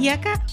Y 0.00 0.08
acá 0.08 0.44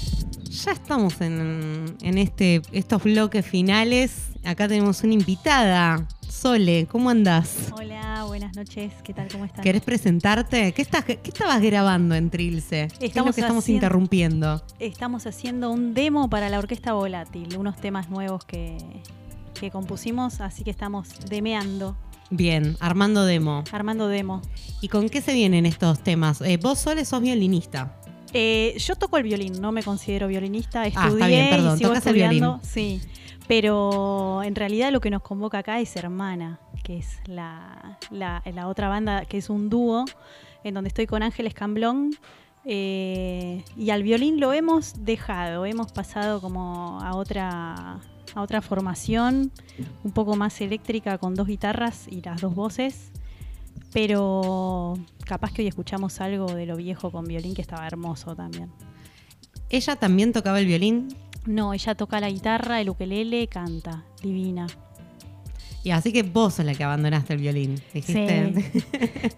ya 0.50 0.72
estamos 0.72 1.22
en, 1.22 1.96
en 2.02 2.18
este, 2.18 2.62
estos 2.72 3.04
bloques 3.04 3.46
finales. 3.46 4.30
Acá 4.44 4.68
tenemos 4.68 5.04
una 5.04 5.14
invitada. 5.14 6.06
Sole, 6.28 6.86
¿cómo 6.92 7.10
andás? 7.10 7.72
Hola, 7.72 8.26
buenas 8.28 8.56
noches. 8.56 8.92
¿Qué 9.04 9.14
tal? 9.14 9.28
¿Cómo 9.32 9.46
están? 9.46 9.64
¿Querés 9.64 9.82
presentarte? 9.82 10.72
¿Qué, 10.74 10.82
estás, 10.82 11.04
qué 11.06 11.20
estabas 11.24 11.62
grabando 11.62 12.14
en 12.16 12.30
Trilce? 12.30 12.90
¿Qué 13.00 13.08
es 13.08 13.16
lo 13.16 13.24
que 13.26 13.30
estamos 13.42 13.64
haciendo- 13.64 13.86
interrumpiendo? 13.86 14.64
Estamos 14.80 15.26
haciendo 15.26 15.72
un 15.72 15.94
demo 15.94 16.30
para 16.30 16.50
la 16.50 16.60
Orquesta 16.60 16.94
Volátil, 16.94 17.58
unos 17.58 17.78
temas 17.78 18.10
nuevos 18.10 18.46
que, 18.46 18.78
que 19.60 19.72
compusimos, 19.72 20.42
así 20.42 20.64
que 20.64 20.70
estamos 20.72 21.10
demeando, 21.30 21.98
Bien, 22.30 22.76
armando 22.82 23.26
demo. 23.26 23.64
armando 23.72 24.08
demo. 24.08 24.42
¿Y 24.82 24.90
con 24.90 25.10
qué 25.10 25.22
se 25.22 25.34
vienen 25.34 25.66
estos 25.66 26.04
temas? 26.04 26.42
Eh, 26.42 26.58
vos, 26.62 26.78
Sole, 26.80 27.04
sos 27.06 27.22
violinista. 27.22 28.00
Eh, 28.34 28.76
yo 28.78 28.96
toco 28.96 29.18
el 29.18 29.24
violín, 29.24 29.62
no 29.62 29.72
me 29.72 29.84
considero 29.84 30.28
violinista, 30.28 30.86
estudié 30.86 31.06
Ah, 31.06 31.10
está 31.14 31.28
bien, 31.28 31.50
perdón, 31.50 31.76
y 31.76 31.78
sigo 31.78 31.92
el 31.92 31.98
estudiando. 31.98 32.36
violín. 32.36 32.60
Sí, 32.64 33.02
pero 33.48 34.44
en 34.44 34.56
realidad 34.56 34.92
lo 34.92 35.00
que 35.00 35.10
nos 35.10 35.22
convoca 35.22 35.60
acá 35.60 35.80
es 35.80 35.96
Hermana, 35.96 36.60
que 36.84 36.98
es 36.98 37.20
la, 37.26 37.98
la, 38.12 38.44
la 38.54 38.68
otra 38.68 38.90
banda, 38.90 39.26
que 39.26 39.38
es 39.38 39.50
un 39.50 39.70
dúo, 39.70 40.06
en 40.64 40.74
donde 40.74 40.90
estoy 40.90 41.08
con 41.08 41.24
Ángeles 41.24 41.54
Camblón. 41.54 42.12
eh, 42.66 43.64
y 43.78 43.90
al 43.92 44.04
violín 44.04 44.40
lo 44.42 44.52
hemos 44.52 45.06
dejado, 45.06 45.66
hemos 45.66 45.92
pasado 45.94 46.42
como 46.42 47.00
a 47.02 47.16
otra, 47.16 48.00
a 48.36 48.42
otra 48.42 48.62
formación, 48.62 49.52
un 50.04 50.12
poco 50.12 50.36
más 50.36 50.60
eléctrica 50.60 51.18
con 51.18 51.34
dos 51.34 51.48
guitarras 51.48 52.08
y 52.10 52.22
las 52.22 52.42
dos 52.42 52.54
voces. 52.54 53.12
Pero 53.94 54.94
capaz 55.26 55.54
que 55.54 55.62
hoy 55.62 55.68
escuchamos 55.68 56.20
algo 56.22 56.54
de 56.54 56.66
lo 56.66 56.76
viejo 56.76 57.12
con 57.12 57.26
violín 57.26 57.56
que 57.56 57.62
estaba 57.62 57.88
hermoso 57.88 58.36
también. 58.36 58.72
Ella 59.70 59.96
también 59.96 60.34
tocaba 60.34 60.60
el 60.60 60.66
violín. 60.66 61.10
No, 61.46 61.74
ella 61.74 61.96
toca 61.96 62.20
la 62.20 62.30
guitarra, 62.30 62.82
el 62.82 62.90
ukelele, 62.90 63.48
canta, 63.48 64.04
divina. 64.22 64.68
Y 65.84 65.92
así 65.92 66.12
que 66.12 66.24
vos 66.24 66.56
sos 66.56 66.66
la 66.66 66.74
que 66.74 66.84
abandonaste 66.84 67.34
el 67.34 67.40
violín. 67.40 67.82
Dijiste. 67.94 68.72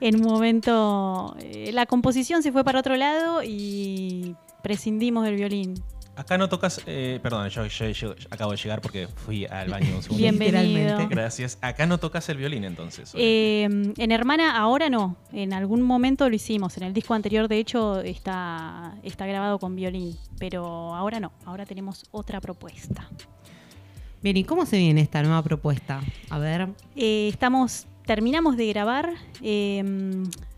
En 0.00 0.16
un 0.16 0.22
momento 0.22 1.34
eh, 1.40 1.70
la 1.72 1.86
composición 1.86 2.42
se 2.42 2.52
fue 2.52 2.64
para 2.64 2.80
otro 2.80 2.96
lado 2.96 3.42
y 3.42 4.36
prescindimos 4.62 5.24
del 5.24 5.36
violín. 5.36 5.74
Acá 6.16 6.38
no 6.38 6.48
tocas, 6.48 6.80
eh, 6.86 7.20
perdón, 7.22 7.46
yo, 7.50 7.66
yo- 7.66 7.90
yo 7.90 8.14
acabo 8.30 8.52
de 8.52 8.56
llegar 8.56 8.80
porque 8.80 9.06
fui 9.06 9.44
al 9.44 9.68
baño 9.68 9.94
un 9.96 10.02
segundo. 10.02 10.16
Bienvenido. 10.22 11.06
Gracias. 11.08 11.58
Acá 11.60 11.86
no 11.86 11.98
tocas 11.98 12.26
el 12.30 12.38
violín 12.38 12.64
entonces. 12.64 13.12
Eh, 13.14 13.64
en 13.96 14.10
Hermana 14.12 14.56
ahora 14.56 14.88
no, 14.88 15.16
en 15.32 15.52
algún 15.52 15.82
momento 15.82 16.26
lo 16.30 16.34
hicimos. 16.34 16.76
En 16.78 16.84
el 16.84 16.94
disco 16.94 17.12
anterior 17.12 17.48
de 17.48 17.58
hecho 17.58 18.00
está, 18.00 18.94
está 19.02 19.26
grabado 19.26 19.58
con 19.58 19.76
violín, 19.76 20.16
pero 20.38 20.94
ahora 20.94 21.20
no, 21.20 21.32
ahora 21.44 21.66
tenemos 21.66 22.04
otra 22.12 22.40
propuesta. 22.40 23.10
Bien, 24.22 24.38
¿y 24.38 24.44
cómo 24.44 24.64
se 24.64 24.78
viene 24.78 25.02
esta 25.02 25.22
nueva 25.22 25.42
propuesta? 25.42 26.00
A 26.30 26.38
ver. 26.38 26.68
Eh, 26.96 27.28
estamos, 27.30 27.86
terminamos 28.06 28.56
de 28.56 28.66
grabar. 28.68 29.12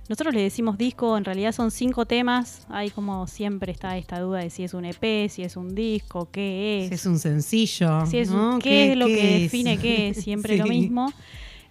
Nosotros 0.09 0.35
le 0.35 0.43
decimos 0.43 0.79
disco, 0.79 1.17
en 1.19 1.25
realidad 1.25 1.53
son 1.53 1.71
cinco 1.71 2.07
temas. 2.07 2.67
Hay 2.69 2.91
como 2.91 3.27
siempre 3.27 3.73
está 3.73 3.97
esta 3.99 4.21
duda 4.21 4.39
de 4.41 4.51
si 4.51 4.65
es 4.65 4.73
un 4.75 4.85
EP, 4.87 5.29
si 5.29 5.43
es 5.43 5.57
un 5.57 5.75
disco, 5.75 6.29
qué 6.31 6.83
es. 6.85 6.89
Si 6.89 6.95
es 6.95 7.07
un 7.07 7.19
sencillo. 7.19 8.07
Si 8.07 8.19
es 8.19 8.31
¿no? 8.31 8.55
un- 8.55 8.59
¿Qué, 8.61 8.93
es 8.93 8.97
lo 8.97 9.07
que 9.07 9.37
es? 9.37 9.43
define 9.43 9.79
qué 9.79 10.09
es? 10.09 10.17
Siempre 10.25 10.57
lo 10.57 10.65
Sí. 10.65 10.71
mismo. 10.71 11.13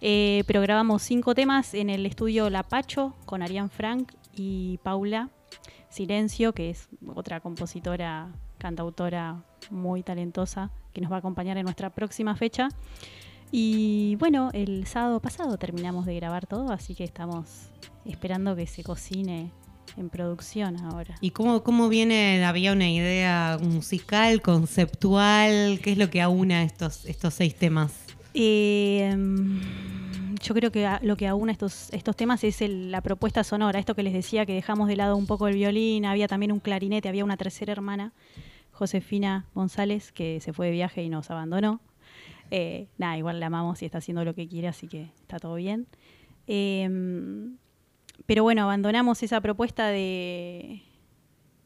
Eh, 0.02 0.44
pero 0.46 0.62
grabamos 0.62 1.02
cinco 1.02 1.34
temas 1.34 1.74
en 1.74 1.90
el 1.90 2.06
estudio 2.06 2.50
Lapacho 2.52 3.16
con 3.26 3.42
Arián 3.42 3.70
Frank 3.72 4.12
y 4.36 4.78
Paula 4.84 5.30
Silencio, 5.90 6.54
que 6.54 6.70
es 6.70 6.88
otra 7.16 7.40
compositora, 7.40 8.28
cantautora 8.60 9.42
muy 9.72 10.04
talentosa, 10.04 10.70
que 10.94 11.02
nos 11.02 11.12
va 11.12 11.16
a 11.16 11.20
acompañar 11.20 11.58
en 11.58 11.64
nuestra 11.64 11.90
próxima 11.90 12.36
fecha. 12.36 12.70
Y 13.52 14.16
bueno, 14.20 14.50
el 14.54 14.86
sábado 14.88 15.20
pasado 15.22 15.58
terminamos 15.58 16.06
de 16.06 16.16
grabar 16.16 16.48
todo, 16.48 16.72
así 16.72 16.96
que 16.96 17.04
estamos 17.04 17.70
esperando 18.06 18.56
que 18.56 18.68
se 18.68 18.84
cocine 18.84 19.52
en 19.96 20.10
producción 20.10 20.78
ahora. 20.84 21.16
¿Y 21.22 21.32
cómo, 21.32 21.64
cómo 21.64 21.88
viene? 21.90 22.44
¿Había 22.46 22.74
una 22.74 22.90
idea 22.90 23.58
musical, 23.62 24.42
conceptual? 24.42 25.80
¿Qué 25.82 25.94
es 25.94 25.98
lo 25.98 26.10
que 26.10 26.22
aúna 26.22 26.64
estos, 26.64 27.06
estos 27.06 27.34
seis 27.34 27.56
temas? 27.56 27.94
Eh, 28.34 29.16
yo 30.44 30.54
creo 30.54 30.72
que 30.72 30.86
a- 30.86 31.00
lo 31.02 31.16
que 31.18 31.28
aúna 31.28 31.52
estos, 31.52 31.92
estos 31.94 32.16
temas 32.16 32.44
es 32.44 32.62
el- 32.62 32.92
la 32.92 33.02
propuesta 33.02 33.44
sonora. 33.44 33.80
Esto 33.80 33.96
que 33.96 34.04
les 34.04 34.14
decía, 34.14 34.46
que 34.46 34.54
dejamos 34.54 34.88
de 34.90 34.98
lado 34.98 35.16
un 35.16 35.26
poco 35.26 35.48
el 35.48 35.56
violín, 35.56 36.06
había 36.06 36.28
también 36.28 36.52
un 36.52 36.60
clarinete, 36.60 37.10
había 37.10 37.24
una 37.24 37.38
tercera 37.38 37.72
hermana, 37.72 38.12
Josefina 38.74 39.46
González, 39.56 40.12
que 40.12 40.40
se 40.42 40.54
fue 40.54 40.68
de 40.68 40.74
viaje 40.74 41.02
y 41.02 41.10
nos 41.10 41.32
abandonó. 41.32 41.80
Eh, 42.52 42.88
nada, 42.98 43.18
igual 43.18 43.40
la 43.40 43.48
amamos 43.48 43.82
y 43.82 43.86
está 43.86 43.98
haciendo 43.98 44.24
lo 44.24 44.34
que 44.34 44.48
quiere, 44.48 44.68
así 44.68 44.88
que 44.88 45.12
está 45.22 45.40
todo 45.40 45.56
bien. 45.56 45.88
Eh, 46.48 46.90
pero 48.26 48.44
bueno, 48.44 48.64
abandonamos 48.64 49.22
esa 49.24 49.42
propuesta 49.42 49.88
de, 49.88 50.82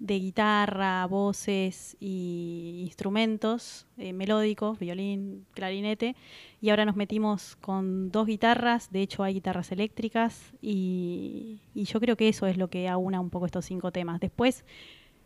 de 0.01 0.19
guitarra, 0.19 1.05
voces 1.05 1.95
y 1.99 2.81
instrumentos 2.85 3.85
eh, 3.97 4.13
melódicos, 4.13 4.79
violín, 4.79 5.45
clarinete, 5.53 6.15
y 6.59 6.71
ahora 6.71 6.85
nos 6.85 6.95
metimos 6.95 7.55
con 7.57 8.11
dos 8.11 8.25
guitarras, 8.25 8.91
de 8.91 9.03
hecho 9.03 9.21
hay 9.21 9.35
guitarras 9.35 9.71
eléctricas, 9.71 10.53
y, 10.59 11.61
yo 11.75 11.99
creo 11.99 12.17
que 12.17 12.29
eso 12.29 12.47
es 12.47 12.57
lo 12.57 12.67
que 12.69 12.89
aúna 12.89 13.19
un 13.19 13.29
poco 13.29 13.45
estos 13.45 13.65
cinco 13.65 13.91
temas. 13.91 14.19
Después 14.19 14.65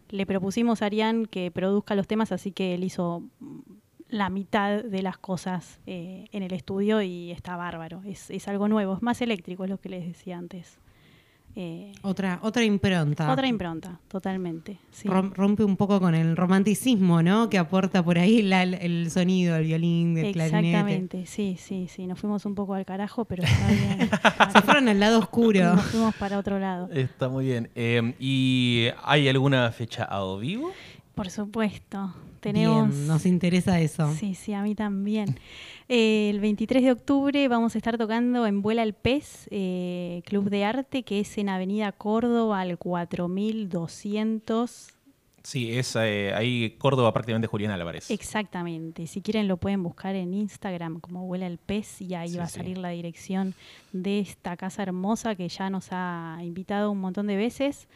le 0.09 0.25
propusimos 0.25 0.81
a 0.81 0.87
Arián 0.87 1.25
que 1.25 1.51
produzca 1.51 1.95
los 1.95 2.05
temas, 2.05 2.33
así 2.33 2.51
que 2.51 2.75
él 2.75 2.83
hizo 2.83 3.23
la 4.09 4.29
mitad 4.29 4.83
de 4.83 5.01
las 5.01 5.17
cosas 5.17 5.79
eh, 5.87 6.27
en 6.31 6.43
el 6.43 6.53
estudio 6.53 7.01
y 7.01 7.31
está 7.31 7.55
bárbaro, 7.57 8.01
es, 8.05 8.29
es 8.29 8.47
algo 8.47 8.67
nuevo, 8.67 8.93
es 8.95 9.01
más 9.01 9.21
eléctrico, 9.21 9.63
es 9.63 9.69
lo 9.69 9.77
que 9.79 9.89
les 9.89 10.05
decía 10.05 10.37
antes. 10.37 10.77
Eh, 11.57 11.93
Otra, 12.01 12.39
otra 12.43 12.65
impronta. 12.65 13.31
otra 13.31 13.47
impronta, 13.47 13.97
totalmente. 14.09 14.77
sí. 14.91 15.07
Rom- 15.07 15.31
Rompe 15.33 15.63
un 15.63 15.77
poco 15.77 16.01
con 16.01 16.13
el 16.13 16.35
romanticismo, 16.35 17.23
¿no? 17.23 17.49
Que 17.49 17.57
aporta 17.57 18.03
por 18.03 18.19
ahí 18.19 18.41
la- 18.41 18.63
el 18.63 19.09
sonido, 19.09 19.55
el 19.55 19.63
violín, 19.63 20.17
el 20.17 20.33
clarinete. 20.33 20.67
Exactamente, 20.69 21.25
sí, 21.25 21.55
sí, 21.57 21.87
sí. 21.87 22.07
Nos 22.07 22.19
fuimos 22.19 22.45
un 22.45 22.55
poco 22.55 22.73
al 22.73 22.85
carajo, 22.85 23.23
pero 23.23 23.43
está 23.43 23.67
bien. 23.69 24.09
Se 24.51 24.61
fueron 24.63 24.89
al 24.89 24.99
lado 24.99 25.17
oscuro. 25.19 25.75
Nos 25.75 25.85
fuimos 25.85 26.13
para 26.15 26.37
otro 26.39 26.59
lado. 26.59 26.89
Está 26.91 27.29
muy 27.29 27.45
bien. 27.45 27.69
Eh, 27.73 28.13
¿Y 28.19 28.87
hay 29.01 29.29
alguna 29.29 29.71
fecha 29.71 30.03
a 30.03 30.25
o 30.25 30.37
vivo? 30.37 30.71
Por 31.15 31.29
supuesto. 31.29 32.13
Tenemos. 32.45 32.89
Bien, 32.89 33.07
nos 33.07 33.25
interesa 33.25 33.79
eso. 33.79 34.13
Sí, 34.13 34.35
sí, 34.35 34.53
a 34.53 34.61
mí 34.61 34.75
también. 34.75 35.39
Eh, 35.89 36.29
el 36.29 36.39
23 36.39 36.83
de 36.83 36.91
octubre 36.91 37.47
vamos 37.47 37.73
a 37.73 37.77
estar 37.79 37.97
tocando 37.97 38.45
en 38.45 38.61
Vuela 38.61 38.83
el 38.83 38.93
Pez, 38.93 39.47
eh, 39.51 40.21
Club 40.25 40.49
de 40.51 40.63
Arte, 40.63 41.01
que 41.03 41.19
es 41.19 41.37
en 41.39 41.49
Avenida 41.49 41.91
Córdoba 41.91 42.61
al 42.61 42.77
4200. 42.77 44.91
Sí, 45.43 45.77
es 45.77 45.95
eh, 45.95 46.33
ahí 46.33 46.71
Córdoba 46.79 47.13
prácticamente 47.13 47.47
Julián 47.47 47.71
Álvarez. 47.71 48.09
Exactamente. 48.09 49.05
Si 49.05 49.21
quieren 49.21 49.47
lo 49.47 49.57
pueden 49.57 49.83
buscar 49.83 50.15
en 50.15 50.33
Instagram 50.33 50.99
como 50.99 51.27
Vuela 51.27 51.45
el 51.45 51.59
Pez 51.59 52.01
y 52.01 52.15
ahí 52.15 52.29
Sí, 52.29 52.37
va 52.37 52.45
a 52.45 52.47
sí. 52.47 52.57
salir 52.59 52.77
la 52.79 52.89
dirección 52.89 53.53
de 53.91 54.19
esta 54.19 54.57
casa 54.57 54.81
hermosa 54.83 55.35
que 55.35 55.47
ya 55.47 55.69
nos 55.69 55.87
ha 55.91 56.39
invitado 56.41 56.89
un 56.91 56.99
montón 56.99 57.27
de 57.27 57.35
veces 57.35 57.87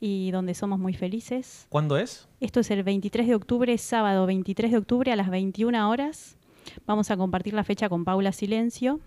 y 0.00 0.30
donde 0.30 0.54
somos 0.54 0.78
muy 0.78 0.94
felices. 0.94 1.66
¿Cuándo 1.68 1.96
es? 1.98 2.28
Esto 2.40 2.60
es 2.60 2.70
el 2.70 2.82
23 2.82 3.26
de 3.26 3.34
octubre, 3.34 3.76
sábado 3.78 4.26
23 4.26 4.70
de 4.70 4.78
octubre 4.78 5.12
a 5.12 5.16
las 5.16 5.30
21 5.30 5.88
horas. 5.90 6.36
Vamos 6.86 7.10
a 7.10 7.16
compartir 7.16 7.54
la 7.54 7.64
fecha 7.64 7.88
con 7.88 8.04
Paula 8.04 8.32
Silencio 8.32 9.00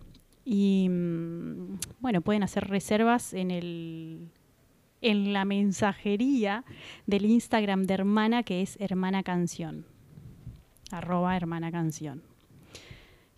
y 0.43 0.87
mm, 0.89 1.79
bueno, 1.99 2.21
pueden 2.21 2.43
hacer 2.43 2.67
reservas 2.67 3.33
en 3.33 3.51
el 3.51 4.29
en 5.01 5.33
la 5.33 5.45
mensajería 5.45 6.63
del 7.07 7.25
Instagram 7.25 7.83
de 7.83 7.93
Hermana 7.95 8.43
que 8.43 8.61
es 8.61 8.77
Hermana 8.79 9.23
Canción. 9.23 9.85
Arroba 10.91 11.35
Hermana 11.35 11.71
Canción. 11.71 12.21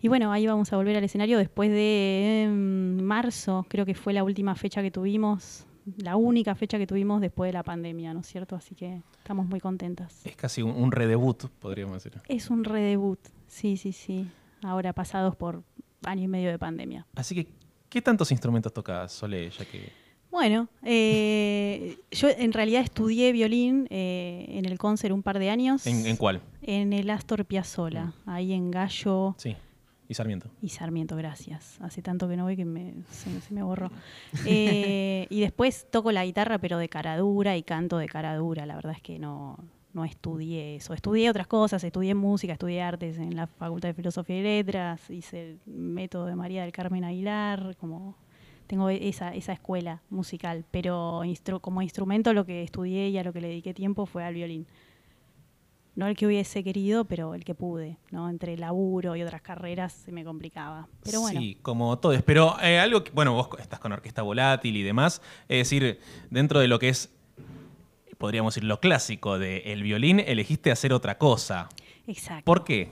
Y 0.00 0.08
bueno, 0.08 0.32
ahí 0.32 0.46
vamos 0.46 0.70
a 0.72 0.76
volver 0.76 0.96
al 0.96 1.04
escenario 1.04 1.38
después 1.38 1.70
de 1.70 2.46
mm, 2.50 3.02
marzo, 3.02 3.64
creo 3.68 3.86
que 3.86 3.94
fue 3.94 4.12
la 4.12 4.22
última 4.22 4.54
fecha 4.54 4.82
que 4.82 4.90
tuvimos, 4.90 5.66
la 5.98 6.16
única 6.16 6.54
fecha 6.54 6.78
que 6.78 6.86
tuvimos 6.86 7.20
después 7.20 7.48
de 7.48 7.52
la 7.52 7.62
pandemia, 7.62 8.14
¿no 8.14 8.20
es 8.20 8.26
cierto? 8.26 8.56
Así 8.56 8.74
que 8.74 9.02
estamos 9.18 9.46
muy 9.46 9.60
contentas. 9.60 10.24
Es 10.24 10.36
casi 10.36 10.62
un, 10.62 10.70
un 10.70 10.92
redebut, 10.92 11.44
podríamos 11.58 12.02
decir. 12.02 12.20
Es 12.28 12.50
un 12.50 12.64
redebut, 12.64 13.18
sí, 13.46 13.76
sí, 13.76 13.92
sí. 13.92 14.26
Ahora 14.62 14.92
pasados 14.92 15.36
por 15.36 15.62
año 16.04 16.22
y 16.24 16.28
medio 16.28 16.50
de 16.50 16.58
pandemia. 16.58 17.06
Así 17.14 17.34
que, 17.34 17.48
¿qué 17.88 18.00
tantos 18.02 18.30
instrumentos 18.32 18.72
toca 18.72 19.08
Sole? 19.08 19.50
Ya 19.50 19.64
que 19.66 19.92
Bueno, 20.30 20.68
eh, 20.82 21.98
yo 22.10 22.28
en 22.28 22.52
realidad 22.52 22.82
estudié 22.82 23.30
violín 23.32 23.86
eh, 23.90 24.46
en 24.48 24.64
el 24.64 24.78
concert 24.78 25.12
un 25.14 25.22
par 25.22 25.38
de 25.38 25.50
años. 25.50 25.86
¿En, 25.86 26.06
en 26.06 26.16
cuál? 26.16 26.40
En 26.62 26.92
el 26.92 27.10
Astor 27.10 27.44
Piazzolla, 27.44 28.14
ahí 28.26 28.52
en 28.52 28.70
Gallo, 28.70 29.34
Sí. 29.38 29.54
Y 30.08 30.14
Sarmiento. 30.14 30.50
Y 30.60 30.68
Sarmiento, 30.68 31.16
gracias. 31.16 31.80
Hace 31.80 32.02
tanto 32.02 32.28
que 32.28 32.36
no 32.36 32.44
voy 32.44 32.56
que 32.56 32.64
me, 32.64 32.94
se, 33.10 33.30
me 33.52 33.62
borró. 33.62 33.90
Eh, 34.46 35.26
y 35.30 35.40
después 35.40 35.86
toco 35.90 36.12
la 36.12 36.24
guitarra, 36.24 36.58
pero 36.58 36.78
de 36.78 36.88
cara 36.88 37.16
dura 37.16 37.56
y 37.56 37.62
canto 37.62 37.98
de 37.98 38.06
cara 38.08 38.36
dura. 38.36 38.66
La 38.66 38.74
verdad 38.74 38.92
es 38.92 39.00
que 39.02 39.18
no, 39.18 39.58
no 39.94 40.04
estudié 40.04 40.76
eso. 40.76 40.92
Estudié 40.92 41.30
otras 41.30 41.46
cosas, 41.46 41.82
estudié 41.84 42.14
música, 42.14 42.52
estudié 42.52 42.82
artes 42.82 43.18
en 43.18 43.34
la 43.34 43.46
Facultad 43.46 43.88
de 43.88 43.94
Filosofía 43.94 44.38
y 44.40 44.42
Letras, 44.42 45.08
hice 45.10 45.52
el 45.52 45.60
método 45.66 46.26
de 46.26 46.36
María 46.36 46.62
del 46.62 46.72
Carmen 46.72 47.04
Aguilar, 47.04 47.76
como 47.78 48.16
tengo 48.66 48.88
esa, 48.90 49.34
esa 49.34 49.52
escuela 49.52 50.02
musical, 50.10 50.64
pero 50.70 51.22
instru- 51.24 51.60
como 51.60 51.80
instrumento 51.82 52.32
lo 52.32 52.44
que 52.44 52.62
estudié 52.62 53.08
y 53.10 53.18
a 53.18 53.22
lo 53.24 53.32
que 53.32 53.40
le 53.40 53.48
dediqué 53.48 53.72
tiempo 53.74 54.04
fue 54.06 54.24
al 54.24 54.34
violín. 54.34 54.66
No 55.96 56.06
el 56.08 56.16
que 56.16 56.26
hubiese 56.26 56.64
querido, 56.64 57.04
pero 57.04 57.34
el 57.34 57.44
que 57.44 57.54
pude, 57.54 57.98
¿no? 58.10 58.28
Entre 58.28 58.56
laburo 58.56 59.14
y 59.14 59.22
otras 59.22 59.42
carreras 59.42 59.92
se 59.92 60.10
me 60.10 60.24
complicaba. 60.24 60.88
Pero 61.04 61.20
bueno, 61.20 61.40
Sí, 61.40 61.56
como 61.62 61.96
todos. 61.98 62.20
Pero 62.22 62.56
eh, 62.60 62.80
algo 62.80 63.04
que, 63.04 63.12
bueno, 63.12 63.32
vos 63.32 63.48
estás 63.60 63.78
con 63.78 63.92
orquesta 63.92 64.22
volátil 64.22 64.76
y 64.76 64.82
demás. 64.82 65.22
Es 65.48 65.58
decir, 65.58 66.00
dentro 66.30 66.58
de 66.58 66.66
lo 66.66 66.80
que 66.80 66.88
es, 66.88 67.10
podríamos 68.18 68.54
decir, 68.54 68.66
lo 68.66 68.80
clásico 68.80 69.38
del 69.38 69.82
violín, 69.84 70.18
elegiste 70.20 70.72
hacer 70.72 70.92
otra 70.92 71.16
cosa. 71.16 71.68
exacto. 72.08 72.44
¿Por 72.44 72.64
qué? 72.64 72.90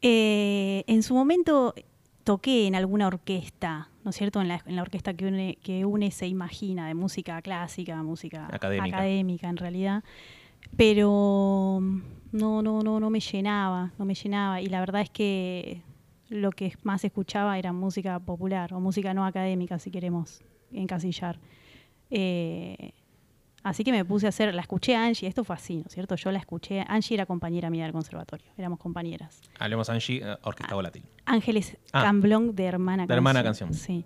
Eh, 0.00 0.84
en 0.86 1.02
su 1.02 1.14
momento 1.14 1.74
toqué 2.24 2.66
en 2.66 2.74
alguna 2.76 3.08
orquesta, 3.08 3.90
¿no 4.04 4.10
es 4.10 4.16
cierto? 4.16 4.40
En 4.40 4.48
la, 4.48 4.62
en 4.66 4.76
la 4.76 4.82
orquesta 4.82 5.12
que 5.14 5.26
une, 5.26 5.58
que 5.62 5.84
une 5.84 6.10
se 6.10 6.26
imagina, 6.28 6.88
de 6.88 6.94
música 6.94 7.42
clásica, 7.42 8.02
música 8.02 8.48
Académica. 8.50 8.96
académica 8.96 9.48
en 9.48 9.56
realidad. 9.58 10.04
Pero 10.76 11.80
no, 12.32 12.62
no, 12.62 12.82
no, 12.82 12.98
no 13.00 13.10
me 13.10 13.20
llenaba, 13.20 13.92
no 13.98 14.04
me 14.04 14.14
llenaba. 14.14 14.60
Y 14.60 14.66
la 14.66 14.80
verdad 14.80 15.02
es 15.02 15.10
que 15.10 15.82
lo 16.28 16.50
que 16.50 16.72
más 16.82 17.04
escuchaba 17.04 17.58
era 17.58 17.72
música 17.72 18.18
popular 18.18 18.72
o 18.74 18.80
música 18.80 19.12
no 19.14 19.24
académica, 19.24 19.78
si 19.78 19.90
queremos 19.90 20.40
encasillar. 20.72 21.38
Eh, 22.10 22.92
así 23.62 23.84
que 23.84 23.92
me 23.92 24.04
puse 24.04 24.26
a 24.26 24.30
hacer, 24.30 24.54
la 24.54 24.62
escuché 24.62 24.96
a 24.96 25.04
Angie, 25.04 25.26
esto 25.28 25.44
fue 25.44 25.56
así, 25.56 25.76
¿no 25.76 25.84
es 25.86 25.92
cierto? 25.92 26.14
Yo 26.16 26.30
la 26.32 26.38
escuché, 26.38 26.84
Angie 26.88 27.14
era 27.14 27.26
compañera 27.26 27.70
mía 27.70 27.84
del 27.84 27.92
conservatorio, 27.92 28.50
éramos 28.56 28.78
compañeras. 28.78 29.40
Hablemos, 29.58 29.88
Angie, 29.90 30.22
eh, 30.24 30.36
orquesta 30.42 30.74
volátil. 30.74 31.04
Ángeles 31.26 31.76
Ah. 31.92 32.02
Camblón 32.02 32.54
de 32.54 32.64
Hermana 32.64 33.02
De 33.04 33.08
Canción. 33.08 33.18
Hermana 33.18 33.42
Canción. 33.44 33.74
Sí. 33.74 34.04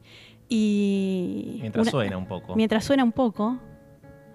Y. 0.49 1.58
Mientras 1.61 1.84
una- 1.84 1.90
suena 1.90 2.17
un 2.19 2.26
poco. 2.26 2.55
Mientras 2.56 2.84
suena 2.84 3.02
un 3.05 3.12
poco, 3.12 3.58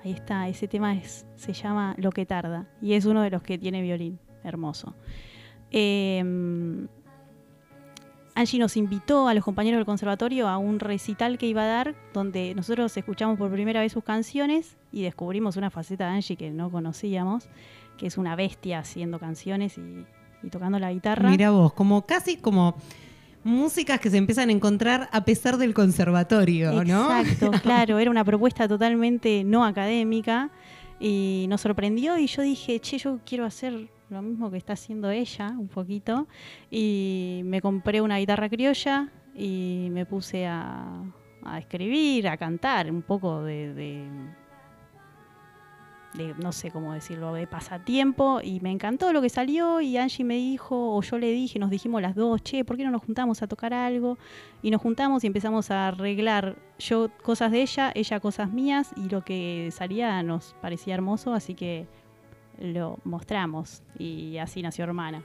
ahí 0.03 0.12
está, 0.12 0.48
ese 0.48 0.68
tema 0.68 0.95
se 1.36 1.53
llama 1.53 1.95
Lo 1.98 2.12
que 2.12 2.25
tarda 2.25 2.68
y 2.81 2.94
es 2.94 3.06
uno 3.06 3.21
de 3.21 3.30
los 3.30 3.42
que 3.42 3.57
tiene 3.57 3.81
violín, 3.81 4.19
hermoso. 4.44 4.95
Eh, 5.71 6.24
Angie 8.33 8.59
nos 8.59 8.77
invitó 8.77 9.27
a 9.27 9.33
los 9.33 9.44
compañeros 9.44 9.77
del 9.77 9.86
conservatorio 9.86 10.48
a 10.48 10.57
un 10.57 10.80
recital 10.80 11.38
que 11.38 11.48
iba 11.48 11.63
a 11.63 11.68
dar, 11.68 11.95
donde 12.13 12.56
nosotros 12.56 12.95
escuchamos 12.95 13.38
por 13.38 13.51
primera 13.51 13.81
vez 13.81 13.92
sus 13.92 14.03
canciones 14.03 14.77
y 14.92 15.03
descubrimos 15.03 15.57
una 15.57 15.69
faceta 15.69 16.06
de 16.06 16.15
Angie 16.15 16.38
que 16.38 16.50
no 16.50 16.71
conocíamos, 16.71 17.50
que 17.98 18.07
es 18.07 18.18
una 18.18 18.36
bestia 18.36 18.80
haciendo 18.80 19.19
canciones 19.19 19.77
y, 19.77 20.06
y 20.44 20.50
tocando 20.50 20.80
la 20.80 20.94
guitarra. 20.94 21.30
Mira 21.30 21.51
vos, 21.51 21.74
como 21.74 22.06
casi 22.06 22.38
como 22.38 22.75
músicas 23.44 24.00
que 24.00 24.10
se 24.10 24.18
empiezan 24.18 24.50
a 24.50 24.52
encontrar 24.52 25.10
a 25.12 25.26
pesar 25.26 25.58
del 25.58 25.74
conservatorio, 25.74 26.84
¿no? 26.84 27.20
Exacto, 27.20 27.52
claro, 27.64 28.00
era 28.00 28.12
una 28.12 28.24
propuesta 28.24 28.68
totalmente 28.68 29.44
no 29.44 29.66
académica 29.66 30.50
y 31.00 31.46
nos 31.50 31.62
sorprendió 31.62 32.18
y 32.18 32.28
yo 32.28 32.42
dije, 32.44 32.80
che, 32.80 32.98
yo 32.98 33.20
quiero 33.26 33.46
hacer 33.46 33.90
lo 34.10 34.22
mismo 34.22 34.52
que 34.52 34.58
está 34.58 34.74
haciendo 34.74 35.10
ella 35.10 35.50
un 35.58 35.68
poquito 35.70 36.28
y 36.70 37.42
me 37.46 37.62
compré 37.62 38.02
una 38.02 38.18
guitarra 38.18 38.50
criolla 38.50 39.10
y 39.36 39.88
me 39.92 40.06
puse 40.06 40.46
a, 40.46 41.02
a 41.44 41.58
escribir, 41.60 42.28
a 42.28 42.38
cantar 42.38 42.92
un 42.92 43.02
poco 43.02 43.42
de, 43.44 43.74
de- 43.74 44.08
de, 46.13 46.34
no 46.38 46.52
sé 46.52 46.72
cómo 46.72 46.94
decirlo, 46.94 47.34
de 47.34 47.48
pasatiempo 47.48 48.42
y 48.44 48.60
me 48.60 48.72
encantó 48.72 49.13
lo 49.13 49.22
que 49.22 49.30
salió 49.30 49.81
y 49.81 49.98
Angie 49.98 50.24
me 50.24 50.36
dijo, 50.36 50.96
o 50.96 51.02
yo 51.02 51.18
le 51.18 51.31
dije, 51.31 51.60
nos 51.60 51.69
dijimos 51.69 52.02
las 52.02 52.16
dos, 52.16 52.44
che, 52.44 52.66
¿por 52.66 52.78
qué 52.78 52.84
no 52.84 52.92
nos 52.92 53.04
juntamos 53.04 53.42
a 53.42 53.48
tocar 53.48 53.74
algo? 53.74 54.18
Y 54.62 54.72
nos 54.72 54.81
juntamos 54.81 55.24
y 55.24 55.28
empezamos 55.28 55.72
a 55.72 55.88
arreglar 55.90 56.56
yo 56.80 57.10
cosas 57.24 57.52
de 57.52 57.62
ella, 57.62 57.92
ella 57.96 58.19
cosas 58.19 58.52
mías 58.52 58.92
y 58.96 59.10
lo 59.10 59.24
que 59.24 59.69
salía 59.72 60.22
nos 60.24 60.56
parecía 60.62 60.94
hermoso, 60.94 61.34
así 61.34 61.54
que 61.54 61.88
lo 62.60 63.00
mostramos 63.04 63.84
y 63.98 64.38
así 64.38 64.62
nació 64.62 64.86
Hermana. 64.86 65.24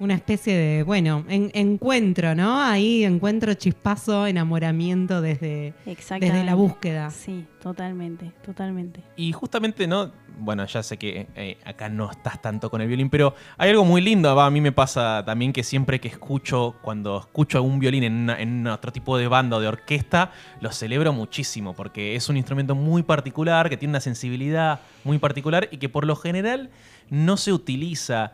Una 0.00 0.14
especie 0.14 0.56
de, 0.56 0.82
bueno, 0.82 1.24
en- 1.28 1.52
encuentro, 1.54 2.34
¿no? 2.34 2.60
Ahí 2.60 3.04
encuentro 3.04 3.54
chispazo, 3.54 4.26
enamoramiento 4.26 5.20
desde, 5.20 5.72
desde 5.86 6.44
la 6.44 6.54
búsqueda. 6.56 7.10
Sí, 7.10 7.46
totalmente, 7.62 8.32
totalmente. 8.44 9.00
Y 9.16 9.30
justamente, 9.32 9.86
¿no? 9.86 10.10
Bueno, 10.36 10.66
ya 10.66 10.82
sé 10.82 10.96
que 10.96 11.28
eh, 11.36 11.58
acá 11.64 11.88
no 11.88 12.10
estás 12.10 12.42
tanto 12.42 12.68
con 12.70 12.80
el 12.80 12.88
violín, 12.88 13.08
pero 13.08 13.36
hay 13.56 13.70
algo 13.70 13.84
muy 13.84 14.00
lindo. 14.00 14.34
va, 14.34 14.46
a 14.46 14.50
mí 14.50 14.60
me 14.60 14.72
pasa 14.72 15.22
también 15.24 15.52
que 15.52 15.62
siempre 15.62 16.00
que 16.00 16.08
escucho, 16.08 16.74
cuando 16.82 17.18
escucho 17.20 17.58
algún 17.58 17.78
violín 17.78 18.02
en, 18.02 18.12
una- 18.14 18.40
en 18.40 18.66
otro 18.66 18.90
tipo 18.90 19.16
de 19.16 19.28
banda 19.28 19.58
o 19.58 19.60
de 19.60 19.68
orquesta, 19.68 20.32
lo 20.60 20.72
celebro 20.72 21.12
muchísimo, 21.12 21.72
porque 21.74 22.16
es 22.16 22.28
un 22.28 22.36
instrumento 22.36 22.74
muy 22.74 23.04
particular, 23.04 23.70
que 23.70 23.76
tiene 23.76 23.92
una 23.92 24.00
sensibilidad 24.00 24.80
muy 25.04 25.18
particular 25.18 25.68
y 25.70 25.76
que 25.76 25.88
por 25.88 26.04
lo 26.04 26.16
general 26.16 26.70
no 27.10 27.36
se 27.36 27.52
utiliza. 27.52 28.32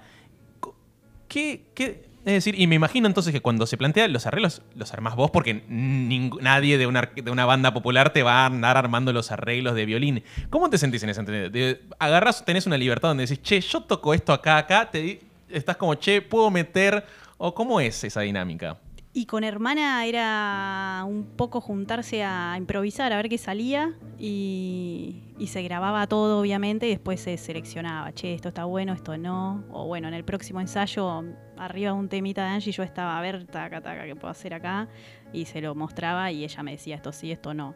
¿Qué, 1.31 1.62
qué- 1.75 2.11
es 2.27 2.35
decir, 2.35 2.61
y 2.61 2.67
me 2.67 2.75
imagino 2.75 3.06
entonces 3.06 3.32
que 3.32 3.41
cuando 3.41 3.67
se 3.67 3.79
plantean 3.79 4.12
los 4.12 4.27
arreglos, 4.27 4.61
los 4.75 4.93
armás 4.93 5.17
vos, 5.17 5.31
porque 5.31 5.62
nadie 5.69 6.77
de 6.77 6.87
una, 6.87 7.09
de 7.15 7.31
una 7.31 7.47
banda 7.47 7.73
popular 7.73 8.12
te 8.12 8.23
va 8.23 8.43
a 8.43 8.47
andar 8.47 8.77
armando 8.77 9.12
los 9.15 9.31
arreglos 9.32 9.75
de 9.75 9.87
violín. 9.87 10.23
¿Cómo 10.50 10.69
te 10.69 10.77
sentís 10.77 11.03
en 11.03 11.09
ese 11.11 11.17
sentido? 11.25 11.49
De- 11.49 11.81
agarrás, 11.99 12.44
tenés 12.44 12.67
una 12.67 12.77
libertad 12.77 13.09
donde 13.09 13.25
decís, 13.27 13.41
che, 13.43 13.61
yo 13.62 13.81
toco 13.81 14.12
esto 14.12 14.35
acá, 14.35 14.59
acá, 14.59 14.91
te 14.91 15.21
estás 15.49 15.77
como, 15.79 15.94
che, 15.94 16.21
puedo 16.21 16.50
meter. 16.50 17.05
¿O 17.43 17.55
cómo 17.55 17.81
es 17.81 18.05
esa 18.05 18.21
dinámica? 18.21 18.76
Y 19.12 19.27
con 19.27 19.43
Hermana 19.43 20.07
era 20.07 21.03
un 21.05 21.25
poco 21.37 21.61
juntarse 21.61 22.23
a 22.23 22.55
improvisar, 22.57 23.12
a 23.12 23.17
ver 23.17 23.29
qué 23.29 23.39
salía 23.39 23.93
y, 24.21 25.25
y 25.37 25.49
se 25.49 25.62
grababa 25.65 26.07
todo 26.07 26.41
obviamente 26.41 26.87
y 26.87 26.91
después 26.91 27.21
se 27.21 27.37
seleccionaba, 27.37 28.12
che, 28.12 28.35
esto 28.35 28.49
está 28.49 28.67
bueno, 28.67 28.93
esto 28.93 29.19
no. 29.19 29.65
O 29.73 29.87
bueno, 29.89 30.07
en 30.07 30.15
el 30.15 30.25
próximo 30.25 30.61
ensayo, 30.61 31.25
arriba 31.59 31.93
un 31.93 32.09
temita 32.09 32.45
de 32.45 32.51
Angie, 32.51 32.71
yo 32.73 32.85
estaba 32.85 33.19
a 33.19 33.21
ver, 33.21 33.47
taca, 33.47 33.81
taca, 33.81 34.05
¿qué 34.05 34.15
puedo 34.15 34.31
hacer 34.31 34.55
acá? 34.55 34.87
Y 35.33 35.47
se 35.47 35.61
lo 35.61 35.75
mostraba 35.75 36.31
y 36.31 36.45
ella 36.45 36.62
me 36.62 36.71
decía 36.73 36.95
esto 36.95 37.11
sí, 37.11 37.33
esto 37.33 37.53
no. 37.53 37.75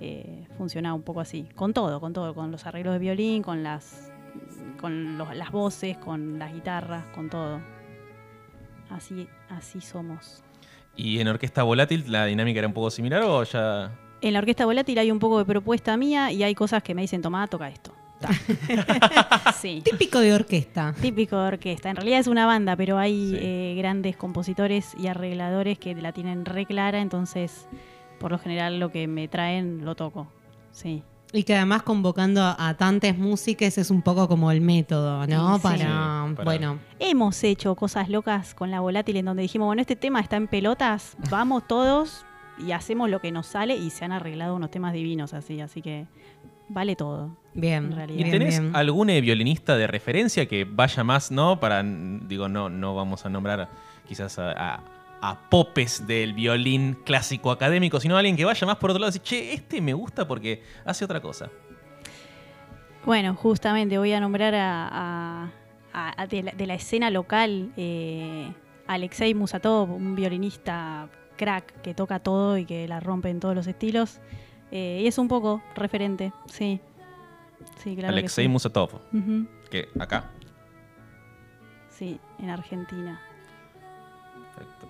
Eh, 0.00 0.46
funcionaba 0.58 0.94
un 0.94 1.02
poco 1.02 1.20
así, 1.20 1.48
con 1.54 1.72
todo, 1.72 1.98
con 1.98 2.12
todo, 2.12 2.34
con 2.34 2.50
los 2.50 2.66
arreglos 2.66 2.92
de 2.92 2.98
violín, 2.98 3.42
con 3.42 3.62
las, 3.62 4.12
con 4.78 5.16
los- 5.16 5.34
las 5.34 5.50
voces, 5.50 5.96
con 5.96 6.38
las 6.38 6.52
guitarras, 6.52 7.06
con 7.14 7.30
todo. 7.30 7.62
Así, 8.90 9.26
así 9.48 9.80
somos. 9.80 10.44
¿Y 10.96 11.18
en 11.20 11.28
orquesta 11.28 11.62
volátil 11.62 12.04
la 12.08 12.26
dinámica 12.26 12.58
era 12.60 12.68
un 12.68 12.74
poco 12.74 12.90
similar 12.90 13.22
o 13.24 13.42
ya.? 13.44 13.90
En 14.20 14.32
la 14.32 14.38
orquesta 14.38 14.64
volátil 14.64 14.98
hay 14.98 15.10
un 15.10 15.18
poco 15.18 15.38
de 15.38 15.44
propuesta 15.44 15.96
mía 15.96 16.32
y 16.32 16.42
hay 16.42 16.54
cosas 16.54 16.82
que 16.82 16.94
me 16.94 17.02
dicen, 17.02 17.20
tomá, 17.22 17.46
toca 17.46 17.68
esto. 17.68 17.92
Sí, 19.60 19.82
Típico 19.84 20.18
de 20.20 20.32
orquesta. 20.32 20.94
típico 21.00 21.36
de 21.38 21.48
orquesta. 21.48 21.90
En 21.90 21.96
realidad 21.96 22.20
es 22.20 22.26
una 22.26 22.46
banda, 22.46 22.76
pero 22.76 22.98
hay 22.98 23.30
Sí. 23.30 23.36
eh, 23.40 23.74
grandes 23.76 24.16
compositores 24.16 24.94
y 24.98 25.06
arregladores 25.08 25.78
que 25.78 25.94
la 25.94 26.12
tienen 26.12 26.44
re 26.44 26.64
clara, 26.66 27.00
entonces 27.00 27.66
por 28.18 28.30
lo 28.32 28.38
general 28.38 28.78
lo 28.80 28.90
que 28.90 29.06
me 29.06 29.28
traen 29.28 29.84
lo 29.84 29.94
toco. 29.94 30.28
Sí. 30.70 31.02
Y 31.36 31.42
que 31.42 31.54
además 31.56 31.82
convocando 31.82 32.40
a, 32.42 32.74
tantas 32.78 33.18
músicas 33.18 33.76
es 33.76 33.90
un 33.90 34.02
poco 34.02 34.28
como 34.28 34.52
el 34.52 34.60
método, 34.60 35.26
¿no? 35.26 35.56
Sí. 35.56 35.62
Para, 35.62 35.78
Sí, 36.28 36.34
para- 36.36 36.44
bueno, 36.44 36.78
Hemos 37.00 37.42
hecho 37.42 37.74
cosas 37.74 38.08
locas 38.08 38.54
con 38.54 38.70
la 38.70 38.78
volátil 38.80 39.16
en 39.16 39.24
donde 39.26 39.42
dijimos, 39.42 39.66
bueno, 39.66 39.80
este 39.82 39.96
tema 39.96 40.20
está 40.20 40.36
en 40.36 40.46
pelotas, 40.46 41.16
vamos 41.30 41.66
todos 41.66 42.24
y 42.64 42.70
hacemos 42.70 43.10
lo 43.10 43.20
que 43.20 43.32
nos 43.32 43.48
sale 43.48 43.74
y 43.76 43.90
se 43.90 44.04
han 44.04 44.12
arreglado 44.12 44.54
unos 44.54 44.70
temas 44.70 44.92
divinos 44.92 45.34
así, 45.34 45.60
así 45.60 45.82
que 45.82 46.06
vale 46.68 46.94
todo. 46.94 47.36
bien. 47.52 47.86
En 47.86 47.92
realidad. 47.96 48.26
¿Y 48.26 48.30
tenés 48.30 48.60
bien. 48.60 48.76
algún 48.76 49.10
eh, 49.10 49.20
violinista 49.20 49.76
de 49.76 49.88
referencia 49.88 50.46
que 50.46 50.64
vaya 50.64 51.02
más, 51.02 51.32
no? 51.32 51.58
Para, 51.58 51.82
digo, 51.82 52.48
no, 52.48 52.68
no 52.70 52.94
vamos 52.94 53.26
a 53.26 53.28
nombrar 53.28 53.68
quizás 54.06 54.38
a, 54.38 54.52
a- 54.52 54.80
a 55.30 55.48
popes 55.48 56.06
del 56.06 56.34
violín 56.34 56.98
clásico 57.04 57.50
académico, 57.50 57.98
sino 58.00 58.16
alguien 58.16 58.36
que 58.36 58.44
vaya 58.44 58.66
más 58.66 58.76
por 58.76 58.90
otro 58.90 59.00
lado 59.00 59.10
y 59.10 59.18
decir, 59.18 59.22
che, 59.22 59.52
este 59.54 59.80
me 59.80 59.94
gusta 59.94 60.26
porque 60.28 60.62
hace 60.84 61.04
otra 61.04 61.20
cosa. 61.20 61.48
Bueno, 63.06 63.34
justamente 63.34 63.96
voy 63.98 64.12
a 64.12 64.20
nombrar 64.20 64.54
a, 64.54 64.88
a- 64.90 65.50
a- 65.92 66.22
a 66.22 66.26
de, 66.26 66.42
la, 66.42 66.52
de 66.52 66.66
la 66.66 66.74
escena 66.74 67.10
local 67.10 67.72
eh, 67.76 68.52
Alexei 68.86 69.34
Musatov, 69.34 69.90
un 69.92 70.14
violinista 70.14 71.08
crack 71.36 71.80
que 71.82 71.94
toca 71.94 72.18
todo 72.20 72.58
y 72.58 72.64
que 72.66 72.86
la 72.88 73.00
rompe 73.00 73.28
en 73.30 73.40
todos 73.40 73.54
los 73.54 73.66
estilos. 73.66 74.20
Eh, 74.70 75.00
y 75.04 75.06
es 75.06 75.18
un 75.18 75.28
poco 75.28 75.62
referente, 75.74 76.32
sí. 76.46 76.80
Sí, 77.76 77.94
claro. 77.96 78.12
que 78.14 78.18
Alexei 78.18 78.44
sí. 78.44 78.48
Musatov, 78.48 78.90
que 79.70 79.88
acá. 79.98 80.30
Sí, 81.90 82.18
en 82.40 82.50
Argentina. 82.50 83.20
Perfecto. 84.56 84.88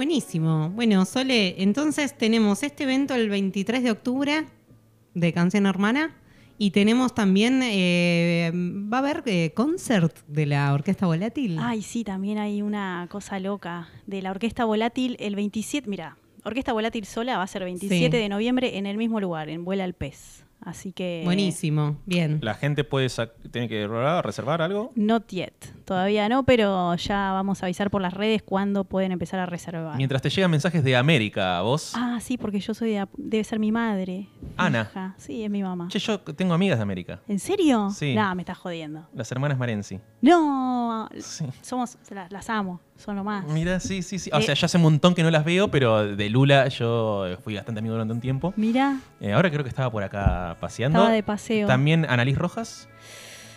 Buenísimo. 0.00 0.68
Bueno, 0.74 1.06
Sole, 1.06 1.54
entonces 1.62 2.14
tenemos 2.18 2.62
este 2.62 2.84
evento 2.84 3.14
el 3.14 3.30
23 3.30 3.82
de 3.82 3.90
octubre 3.90 4.44
de 5.14 5.32
Canción 5.32 5.64
Hermana 5.64 6.14
y 6.58 6.72
tenemos 6.72 7.14
también, 7.14 7.62
eh, 7.62 8.52
va 8.54 8.98
a 8.98 9.00
haber 9.00 9.22
eh, 9.24 9.52
concert 9.54 10.14
de 10.28 10.44
la 10.44 10.74
Orquesta 10.74 11.06
Volátil. 11.06 11.56
Ay, 11.58 11.80
sí, 11.80 12.04
también 12.04 12.36
hay 12.36 12.60
una 12.60 13.08
cosa 13.10 13.40
loca 13.40 13.88
de 14.06 14.20
la 14.20 14.32
Orquesta 14.32 14.66
Volátil 14.66 15.16
el 15.18 15.34
27, 15.34 15.88
mira, 15.88 16.18
Orquesta 16.44 16.74
Volátil 16.74 17.06
sola 17.06 17.38
va 17.38 17.44
a 17.44 17.46
ser 17.46 17.64
27 17.64 18.14
Sí. 18.14 18.22
de 18.22 18.28
noviembre 18.28 18.76
en 18.76 18.84
el 18.84 18.98
mismo 18.98 19.18
lugar, 19.18 19.48
en 19.48 19.64
Vuela 19.64 19.84
al 19.84 19.94
Pez. 19.94 20.44
Así 20.66 20.90
que... 20.92 21.22
Buenísimo, 21.24 21.96
bien. 22.06 22.40
La 22.42 22.54
gente 22.54 22.82
puede 22.82 23.08
tiene 23.52 23.68
que 23.68 23.86
reservar 24.22 24.60
algo. 24.62 24.90
Not 24.96 25.28
yet, 25.28 25.54
todavía 25.84 26.28
no, 26.28 26.42
pero 26.44 26.92
ya 26.96 27.30
vamos 27.30 27.62
a 27.62 27.66
avisar 27.66 27.88
por 27.88 28.02
las 28.02 28.12
redes 28.12 28.42
cuándo 28.42 28.82
pueden 28.82 29.12
empezar 29.12 29.38
a 29.38 29.46
reservar. 29.46 29.96
Mientras 29.96 30.20
te 30.22 30.28
llegan 30.28 30.50
mensajes 30.50 30.82
de 30.82 30.96
América, 30.96 31.60
vos. 31.62 31.92
Ah, 31.94 32.18
sí, 32.20 32.36
porque 32.36 32.58
yo 32.58 32.74
soy 32.74 32.90
de... 32.94 33.06
Debe 33.16 33.44
ser 33.44 33.60
mi 33.60 33.70
madre. 33.70 34.26
Ana. 34.56 34.88
Hija. 34.90 35.14
Sí, 35.18 35.44
es 35.44 35.50
mi 35.50 35.62
mamá. 35.62 35.86
Che, 35.88 36.00
yo 36.00 36.18
tengo 36.20 36.52
amigas 36.52 36.78
de 36.80 36.82
América. 36.82 37.20
¿En 37.28 37.38
serio? 37.38 37.88
Sí. 37.90 38.16
No, 38.16 38.34
me 38.34 38.42
estás 38.42 38.58
jodiendo. 38.58 39.06
Las 39.14 39.30
hermanas 39.30 39.56
Marenzi. 39.58 40.00
No, 40.20 41.08
Sí. 41.16 41.46
somos, 41.62 41.96
las, 42.10 42.32
las 42.32 42.50
amo, 42.50 42.80
son 42.96 43.16
lo 43.16 43.24
más. 43.24 43.44
Mira, 43.46 43.78
sí, 43.80 44.02
sí, 44.02 44.18
sí. 44.18 44.30
O 44.32 44.38
Eh, 44.38 44.42
sea, 44.42 44.54
ya 44.54 44.66
hace 44.66 44.76
un 44.78 44.82
montón 44.84 45.14
que 45.14 45.22
no 45.22 45.30
las 45.30 45.44
veo, 45.44 45.68
pero 45.68 46.16
de 46.16 46.30
Lula 46.30 46.68
yo 46.68 47.26
fui 47.44 47.54
bastante 47.54 47.78
amigo 47.80 47.94
durante 47.94 48.14
un 48.14 48.20
tiempo. 48.20 48.52
Mira, 48.56 48.98
Eh, 49.20 49.32
ahora 49.32 49.50
creo 49.50 49.62
que 49.62 49.68
estaba 49.68 49.90
por 49.90 50.02
acá 50.02 50.56
paseando. 50.60 50.98
estaba 50.98 51.12
de 51.14 51.22
paseo. 51.22 51.66
También 51.66 52.06
Annalise 52.08 52.38
Rojas, 52.38 52.88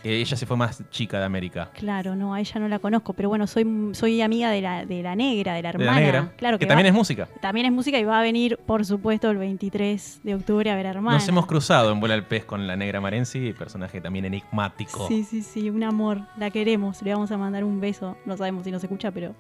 ella 0.04 0.38
se 0.38 0.46
fue 0.46 0.56
más 0.56 0.82
chica 0.92 1.20
de 1.20 1.26
América. 1.26 1.70
Claro, 1.74 2.16
no, 2.16 2.34
a 2.34 2.40
ella 2.40 2.60
no 2.60 2.68
la 2.68 2.80
conozco, 2.80 3.14
pero 3.14 3.30
bueno, 3.30 3.48
soy, 3.48 3.90
soy 3.94 4.22
amiga 4.22 4.50
de 4.50 4.62
la, 4.62 4.86
de 4.86 5.04
la 5.04 5.16
negra, 5.16 5.54
de 5.54 5.62
la 5.62 5.72
De 5.72 5.78
hermana. 5.78 5.92
la 5.92 6.00
negra. 6.06 6.32
Claro 6.38 6.58
que, 6.58 6.66
que, 6.66 6.68
también 6.68 6.86
va- 6.86 6.90
es 6.90 6.96
música. 6.96 7.28
también 7.42 7.66
es 7.66 7.72
música 7.72 8.00
y 8.00 8.04
va 8.06 8.20
a 8.20 8.22
venir, 8.22 8.58
por 8.66 8.86
supuesto, 8.86 9.30
el 9.30 9.38
23 9.38 10.22
de 10.24 10.36
octubre 10.36 10.72
a 10.72 10.76
ver 10.76 10.88
a 10.88 10.92
hermana. 10.92 11.18
Nos 11.18 11.28
hemos 11.28 11.46
cruzado 11.46 11.92
en 11.92 12.00
Vuela 12.00 12.16
al 12.16 12.26
Pez 12.26 12.46
con 12.46 12.66
la 12.68 12.76
negra 12.76 13.02
Marenzi, 13.02 13.54
personaje 13.54 14.00
también 14.02 14.26
enigmático. 14.26 15.08
Sí, 15.08 15.24
sí, 15.24 15.42
sí, 15.42 15.70
un 15.70 15.84
amor. 15.84 16.22
La 16.38 16.50
queremos, 16.50 17.02
le 17.02 17.14
vamos 17.14 17.32
a 17.32 17.38
mandar 17.38 17.64
un 17.64 17.80
beso. 17.82 18.16
No 18.26 18.38
sabemos 18.38 18.64
si 18.64 18.72
nos 18.72 18.84
escucha, 18.84 19.12
pero 19.12 19.36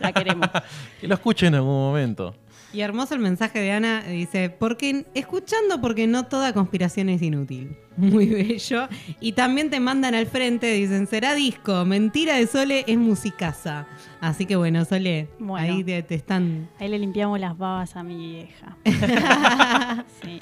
la 0.00 0.12
queremos. 0.12 0.48
Que 1.00 1.08
lo 1.08 1.14
escuche 1.14 1.46
en 1.46 1.54
algún 1.54 1.72
momento. 1.74 2.34
Y 2.72 2.82
hermoso 2.82 3.14
el 3.14 3.20
mensaje 3.20 3.58
de 3.60 3.72
Ana, 3.72 4.02
dice, 4.04 4.48
porque 4.50 5.04
escuchando 5.14 5.80
porque 5.80 6.06
no 6.06 6.26
toda 6.26 6.52
conspiración 6.52 7.08
es 7.08 7.20
inútil. 7.20 7.76
Muy 7.96 8.26
bello. 8.26 8.88
Y 9.20 9.32
también 9.32 9.70
te 9.70 9.80
mandan 9.80 10.14
al 10.14 10.26
frente, 10.26 10.72
dicen, 10.72 11.06
será 11.06 11.34
disco, 11.34 11.84
mentira 11.84 12.36
de 12.36 12.46
Sole 12.46 12.84
es 12.86 12.96
musicaza. 12.96 13.86
Así 14.20 14.46
que 14.46 14.56
bueno, 14.56 14.84
Sole, 14.84 15.28
Bueno. 15.38 15.74
ahí 15.74 15.82
te, 15.84 16.02
te 16.04 16.14
están... 16.14 16.68
Ahí 16.78 16.88
le 16.88 16.98
limpiamos 16.98 17.40
las 17.40 17.58
babas 17.58 17.96
a 17.96 18.02
mi 18.04 18.16
vieja. 18.16 18.76
sí. 20.22 20.40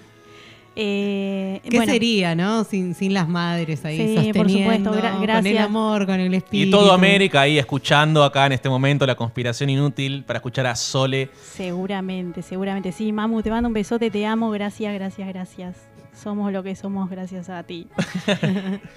Eh, 0.81 1.61
¿Qué 1.69 1.77
bueno, 1.77 1.93
sería, 1.93 2.37
no? 2.37 2.63
Sin, 2.63 2.95
sin 2.95 3.13
las 3.13 3.29
madres 3.29 3.85
ahí 3.85 3.97
Sí, 3.97 4.33
por 4.33 4.45
sosteniendo, 4.49 4.93
supuesto, 4.93 4.93
gra- 4.93 5.13
con 5.15 5.21
el 5.23 5.27
gracias. 5.27 5.65
amor, 5.65 6.07
con 6.07 6.21
el 6.21 6.33
espíritu. 6.35 6.69
Y 6.69 6.71
todo 6.71 6.93
América 6.93 7.41
ahí 7.41 7.59
escuchando 7.59 8.23
acá 8.23 8.47
en 8.47 8.53
este 8.53 8.69
momento 8.69 9.05
la 9.05 9.17
conspiración 9.17 9.71
inútil 9.71 10.23
para 10.25 10.37
escuchar 10.39 10.67
a 10.67 10.77
Sole. 10.77 11.31
Seguramente, 11.43 12.43
seguramente. 12.43 12.93
Sí, 12.93 13.11
Mamu, 13.13 13.43
te 13.43 13.51
mando 13.51 13.67
un 13.67 13.75
besote, 13.75 14.09
te 14.09 14.25
amo. 14.25 14.51
Gracias, 14.53 14.95
gracias, 14.95 15.27
gracias. 15.27 15.77
Somos 16.15 16.53
lo 16.53 16.63
que 16.63 16.75
somos 16.77 17.11
gracias 17.11 17.49
a 17.51 17.63
ti. 17.65 17.87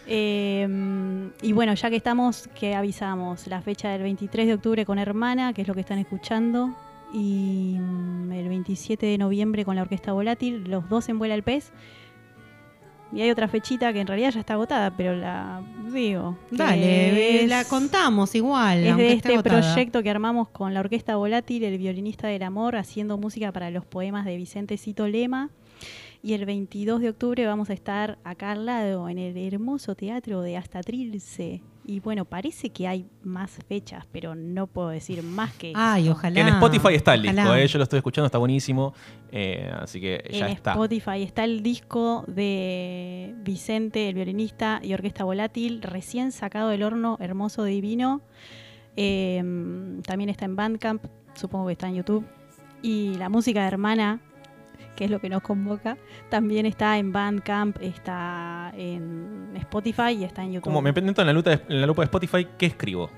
Eh, 0.07 0.67
y 1.41 1.51
bueno, 1.53 1.73
ya 1.73 1.89
que 1.89 1.95
estamos, 1.95 2.47
que 2.59 2.75
avisamos 2.75 3.47
la 3.47 3.61
fecha 3.61 3.89
del 3.89 4.03
23 4.03 4.47
de 4.47 4.53
octubre 4.55 4.85
con 4.85 4.99
Hermana, 4.99 5.53
que 5.53 5.61
es 5.63 5.67
lo 5.67 5.73
que 5.73 5.81
están 5.81 5.99
escuchando, 5.99 6.75
y 7.13 7.75
mm, 7.79 8.31
el 8.31 8.49
27 8.49 9.05
de 9.05 9.17
noviembre 9.17 9.65
con 9.65 9.75
la 9.75 9.81
Orquesta 9.83 10.11
Volátil, 10.13 10.63
los 10.69 10.87
dos 10.89 11.09
en 11.09 11.19
Vuela 11.19 11.35
el 11.35 11.43
Pez. 11.43 11.71
Y 13.13 13.19
hay 13.19 13.29
otra 13.29 13.49
fechita 13.49 13.91
que 13.91 13.99
en 13.99 14.07
realidad 14.07 14.31
ya 14.31 14.39
está 14.39 14.53
agotada, 14.53 14.95
pero 14.95 15.13
la 15.13 15.61
digo. 15.93 16.37
Dale, 16.49 17.43
es- 17.43 17.49
la 17.49 17.65
contamos 17.65 18.33
igual. 18.35 18.85
es 18.85 18.95
de 18.95 19.11
este 19.13 19.33
agotada. 19.33 19.59
proyecto 19.73 20.01
que 20.01 20.09
armamos 20.09 20.47
con 20.47 20.73
la 20.73 20.79
Orquesta 20.79 21.17
Volátil, 21.17 21.65
el 21.65 21.77
violinista 21.77 22.27
del 22.29 22.43
amor, 22.43 22.77
haciendo 22.77 23.17
música 23.17 23.51
para 23.51 23.69
los 23.69 23.85
poemas 23.85 24.23
de 24.23 24.37
Vicente 24.37 24.77
Cito 24.77 25.09
Lema. 25.09 25.49
Y 26.23 26.33
el 26.35 26.45
22 26.45 27.01
de 27.01 27.09
octubre 27.09 27.45
vamos 27.45 27.69
a 27.69 27.73
estar 27.73 28.17
acá 28.23 28.51
al 28.51 28.65
lado, 28.65 29.09
en 29.09 29.17
el 29.17 29.35
hermoso 29.37 29.93
teatro 29.95 30.41
de 30.41 30.55
Hasta 30.55 30.79
Trilce. 30.81 31.61
Y 31.83 31.99
bueno, 31.99 32.25
parece 32.25 32.69
que 32.69 32.87
hay 32.87 33.07
más 33.23 33.51
fechas, 33.67 34.05
pero 34.11 34.35
no 34.35 34.67
puedo 34.67 34.89
decir 34.89 35.23
más 35.23 35.51
que 35.53 35.73
Ay, 35.75 36.03
eso. 36.03 36.11
ojalá. 36.11 36.35
Que 36.35 36.41
en 36.41 36.47
Spotify 36.49 36.93
está 36.93 37.13
el 37.15 37.23
disco, 37.23 37.55
eh, 37.55 37.67
yo 37.67 37.77
lo 37.79 37.83
estoy 37.83 37.97
escuchando, 37.97 38.25
está 38.27 38.37
buenísimo. 38.37 38.93
eh, 39.31 39.71
así 39.81 39.99
que 39.99 40.23
ya 40.31 40.45
en 40.45 40.51
está. 40.53 40.71
Spotify 40.73 41.23
está 41.23 41.43
el 41.43 41.63
disco 41.63 42.23
de 42.27 43.33
Vicente, 43.43 44.09
el 44.09 44.15
violinista 44.15 44.79
y 44.83 44.93
Orquesta 44.93 45.23
Volátil, 45.23 45.81
recién 45.81 46.31
sacado 46.31 46.69
del 46.69 46.83
horno, 46.83 47.17
hermoso, 47.19 47.63
divino. 47.63 48.21
Eh, 48.95 49.41
también 50.05 50.29
está 50.29 50.45
en 50.45 50.55
Bandcamp, 50.55 51.03
supongo 51.33 51.67
que 51.67 51.73
está 51.73 51.87
en 51.87 51.95
YouTube. 51.95 52.25
Y 52.83 53.15
la 53.15 53.29
música 53.29 53.61
de 53.61 53.67
Hermana, 53.67 54.19
que 55.01 55.05
es 55.05 55.11
lo 55.11 55.19
que 55.19 55.29
nos 55.29 55.41
convoca, 55.41 55.97
también 56.29 56.67
está 56.67 56.99
en 56.99 57.11
Bandcamp, 57.11 57.75
está 57.81 58.71
en 58.77 59.51
Spotify 59.55 60.11
y 60.11 60.25
está 60.25 60.43
en 60.43 60.51
YouTube. 60.51 60.65
Como 60.65 60.79
me 60.79 60.93
meto 60.93 61.21
en 61.21 61.25
la, 61.25 61.33
lupa 61.33 61.49
de, 61.49 61.61
en 61.69 61.81
la 61.81 61.87
lupa 61.87 62.03
de 62.03 62.05
Spotify, 62.05 62.47
¿qué 62.55 62.67
escribo? 62.67 63.09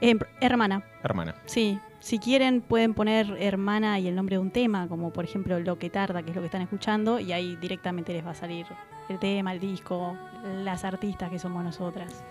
Eh, 0.00 0.16
hermana, 0.40 0.82
Hermana. 1.02 1.34
Sí, 1.44 1.78
si 1.98 2.18
quieren 2.18 2.62
pueden 2.62 2.94
poner 2.94 3.36
hermana 3.38 3.98
y 3.98 4.08
el 4.08 4.14
nombre 4.14 4.36
de 4.36 4.38
un 4.38 4.50
tema, 4.50 4.88
como 4.88 5.12
por 5.12 5.26
ejemplo 5.26 5.60
Lo 5.60 5.78
que 5.78 5.90
tarda, 5.90 6.22
que 6.22 6.30
es 6.30 6.36
lo 6.36 6.40
que 6.40 6.46
están 6.46 6.62
escuchando, 6.62 7.20
y 7.20 7.32
ahí 7.32 7.54
directamente 7.56 8.14
les 8.14 8.24
va 8.24 8.30
a 8.30 8.34
salir 8.34 8.64
el 9.10 9.18
tema, 9.18 9.52
el 9.52 9.60
disco, 9.60 10.16
las 10.64 10.86
artistas 10.86 11.28
que 11.28 11.38
somos 11.38 11.62
nosotras. 11.62 12.24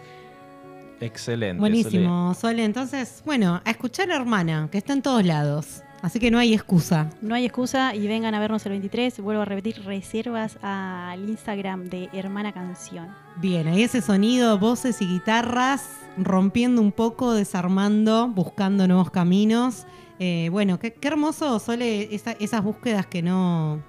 Excelente. 1.00 1.60
Buenísimo, 1.60 2.34
Sole. 2.34 2.66
Entonces, 2.66 3.22
bueno, 3.24 3.62
a 3.64 3.70
escuchar 3.70 4.10
a 4.10 4.16
Hermana, 4.16 4.68
que 4.72 4.80
está 4.80 4.94
en 4.94 5.04
todos 5.04 5.24
lados. 5.24 5.84
Así 6.02 6.18
que 6.20 6.32
no 6.32 6.38
hay 6.40 6.54
excusa. 6.54 7.10
No 7.22 7.36
hay 7.36 7.44
excusa 7.46 7.94
y 7.94 8.08
vengan 8.08 8.34
a 8.34 8.40
vernos 8.40 8.66
el 8.66 8.72
23. 8.72 9.20
Vuelvo 9.20 9.42
a 9.42 9.46
repetir, 9.46 9.84
reservas 9.84 10.58
al 10.62 11.28
Instagram 11.30 11.90
de 11.90 12.10
Hermana 12.14 12.54
Canción. 12.54 13.10
Bien, 13.42 13.68
ahí 13.68 13.84
ese 13.84 14.02
sonido, 14.02 14.58
voces 14.58 15.02
y 15.02 15.06
guitarras, 15.08 15.90
rompiendo 16.18 16.82
un 16.82 16.94
poco, 16.94 17.34
desarmando, 17.34 18.30
buscando 18.30 18.88
nuevos 18.88 19.12
caminos. 19.12 19.86
Eh, 20.20 20.48
bueno, 20.52 20.80
qué, 20.80 20.94
qué 20.94 21.08
hermoso, 21.10 21.60
Sole, 21.60 22.14
esa- 22.16 22.32
esas 22.40 22.64
búsquedas 22.64 23.06
que 23.06 23.22
no, 23.22 23.82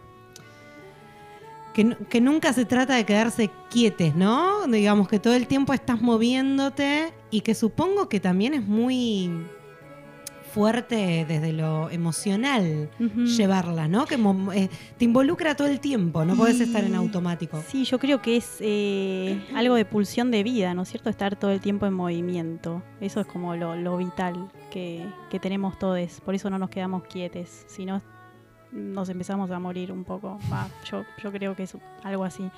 que, 1.75 1.97
que 2.09 2.21
nunca 2.21 2.53
se 2.53 2.65
trata 2.65 2.97
de 2.97 3.05
quedarse 3.05 3.51
quietes, 3.71 4.15
¿no? 4.17 4.67
Digamos 4.67 5.09
que 5.09 5.19
todo 5.21 5.35
el 5.35 5.47
tiempo 5.47 5.73
estás 5.73 6.01
moviéndote 6.03 7.13
y 7.31 7.41
que 7.43 7.55
supongo 7.55 8.09
que 8.09 8.19
también 8.21 8.55
es 8.55 8.65
muy 8.67 9.31
fuerte 10.53 11.25
desde 11.29 11.53
lo 11.53 11.91
emocional 11.91 12.91
Ujú. 12.99 13.25
llevarla, 13.25 13.89
¿no? 13.89 14.07
Que 14.07 14.17
eh, 14.55 14.69
te 14.99 15.05
involucra 15.05 15.55
todo 15.55 15.69
el 15.69 15.81
tiempo, 15.81 16.25
no 16.25 16.35
Y- 16.59 16.63
estar 16.63 16.85
en 16.85 16.95
automático. 16.95 17.63
Sí, 17.69 17.85
yo 17.85 17.99
creo 17.99 18.21
que 18.21 18.37
es 18.37 18.57
eh, 18.61 19.43
algo 19.55 19.75
de 19.77 19.85
pulsión 19.85 20.31
de 20.31 20.43
vida, 20.43 20.75
¿no 20.75 20.83
es 20.83 20.89
cierto? 20.89 21.09
Estar 21.11 21.37
todo 21.37 21.51
el 21.51 21.61
tiempo 21.61 21.87
en 21.87 21.95
movimiento. 21.95 22.83
Eso 23.01 23.21
es 23.21 23.27
como 23.27 23.55
lo, 23.57 23.77
lo 23.77 23.97
vital 23.97 24.51
que, 24.71 25.07
que 25.31 25.39
tenemos 25.41 25.79
todos. 25.79 26.21
Por 26.25 26.35
eso 26.35 26.51
no 26.51 26.59
nos 26.59 26.71
quedamos 26.71 27.05
quietes. 27.05 27.65
Si 27.69 27.85
no, 27.87 28.03
nos 28.73 29.09
empezamos 29.09 29.51
a 29.51 29.59
morir 29.59 29.91
un 29.93 30.05
poco. 30.05 30.39
Va, 30.53 30.69
yo, 30.91 31.05
yo 31.23 31.33
creo 31.33 31.55
que 31.57 31.63
es 31.65 31.77
algo 32.03 32.25
así. 32.25 32.51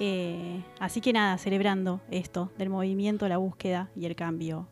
Eh, 0.00 0.60
así 0.80 1.00
que 1.00 1.12
nada, 1.12 1.38
celebrando 1.38 2.00
esto 2.10 2.50
del 2.58 2.68
movimiento, 2.68 3.28
la 3.28 3.36
búsqueda 3.36 3.90
y 3.94 4.06
el 4.06 4.16
cambio 4.16 4.66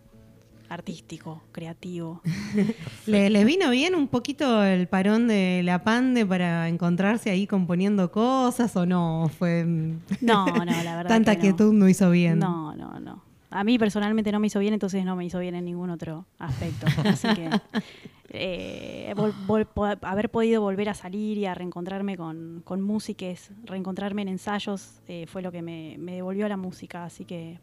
artístico, 0.73 1.43
creativo. 1.53 2.21
¿Le- 3.07 3.31
¿Les 3.31 3.45
vino 3.45 3.71
bien 3.71 3.95
un 3.95 4.09
poquito 4.09 4.63
el 4.65 4.87
parón 4.89 5.29
de 5.29 5.63
la 5.65 5.85
pande 5.85 6.25
para 6.27 6.69
encontrarse 6.69 7.31
ahí 7.31 7.47
componiendo 7.47 8.11
cosas 8.11 8.75
o 8.77 8.87
no? 8.87 9.31
Fue 9.39 9.65
No, 10.21 10.47
no, 10.47 10.65
la 10.65 10.97
verdad. 10.97 11.09
tanta 11.09 11.33
que 11.37 11.49
no. 11.51 11.57
quietud 11.57 11.73
no 11.73 11.89
hizo 11.89 12.11
bien. 12.11 12.39
No, 12.39 12.75
no, 12.77 12.99
no. 13.01 13.23
A 13.51 13.65
mí 13.65 13.79
personalmente 13.79 14.33
no 14.33 14.41
me 14.41 14.47
hizo 14.47 14.59
bien, 14.61 14.73
entonces 14.73 15.05
no 15.05 15.15
me 15.15 15.27
hizo 15.27 15.39
bien 15.39 15.55
en 15.55 15.67
ningún 15.67 15.91
otro 15.91 16.25
aspecto. 16.39 16.87
Así 17.07 17.29
que 17.35 17.51
eh, 18.31 19.13
vol- 19.15 19.35
vol- 19.47 19.67
po- 19.67 20.07
haber 20.07 20.31
podido 20.31 20.63
volver 20.63 20.89
a 20.89 20.95
salir 20.95 21.37
y 21.39 21.45
a 21.47 21.55
reencontrarme 21.55 22.17
con, 22.17 22.63
con 22.65 22.81
músiques, 22.81 23.51
reencontrarme 23.65 24.23
en 24.23 24.29
ensayos, 24.29 25.01
eh, 25.07 25.27
fue 25.27 25.43
lo 25.43 25.53
que 25.53 25.61
me, 25.61 25.97
me 25.99 26.15
devolvió 26.15 26.47
a 26.47 26.49
la 26.49 26.57
música. 26.57 27.05
Así 27.05 27.25
que 27.27 27.59